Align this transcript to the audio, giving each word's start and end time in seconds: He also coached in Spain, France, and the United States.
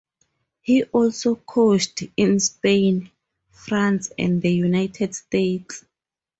He 0.61 0.83
also 0.85 1.35
coached 1.35 2.01
in 2.17 2.39
Spain, 2.39 3.11
France, 3.51 4.11
and 4.17 4.41
the 4.41 4.49
United 4.51 5.13
States. 5.13 5.85